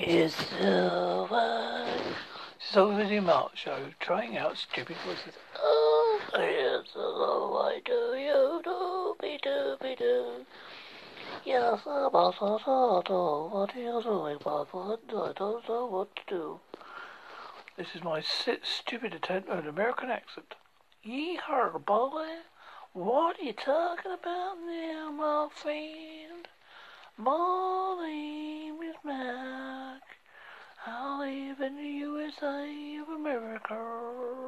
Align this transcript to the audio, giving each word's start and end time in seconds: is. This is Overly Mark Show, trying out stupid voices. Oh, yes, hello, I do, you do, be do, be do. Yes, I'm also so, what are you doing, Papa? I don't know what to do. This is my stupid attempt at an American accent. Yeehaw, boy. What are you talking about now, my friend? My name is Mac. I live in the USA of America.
is. 0.00 0.34
This 0.36 0.46
is 2.70 2.76
Overly 2.76 3.20
Mark 3.20 3.56
Show, 3.56 3.86
trying 4.00 4.36
out 4.36 4.56
stupid 4.56 4.96
voices. 5.04 5.34
Oh, 5.56 6.20
yes, 6.34 6.88
hello, 6.92 7.58
I 7.58 7.80
do, 7.84 8.16
you 8.16 8.60
do, 8.62 9.16
be 9.20 9.38
do, 9.42 9.76
be 9.80 9.94
do. 9.96 10.44
Yes, 11.44 11.80
I'm 11.86 12.14
also 12.14 12.58
so, 12.64 13.48
what 13.52 13.74
are 13.74 13.80
you 13.80 14.02
doing, 14.02 14.38
Papa? 14.38 14.98
I 15.08 15.32
don't 15.36 15.68
know 15.68 15.86
what 15.86 16.14
to 16.16 16.22
do. 16.28 16.60
This 17.76 17.94
is 17.94 18.02
my 18.02 18.22
stupid 18.22 19.14
attempt 19.14 19.48
at 19.48 19.58
an 19.60 19.68
American 19.68 20.10
accent. 20.10 20.54
Yeehaw, 21.06 21.84
boy. 21.84 22.26
What 22.92 23.38
are 23.38 23.44
you 23.44 23.52
talking 23.52 24.12
about 24.12 24.56
now, 24.66 25.10
my 25.12 25.48
friend? 25.54 26.48
My 27.16 27.96
name 28.06 28.80
is 28.82 28.94
Mac. 29.04 30.02
I 30.86 30.90
live 31.28 31.60
in 31.60 31.76
the 31.76 31.82
USA 31.82 32.96
of 33.02 33.08
America. 33.20 34.47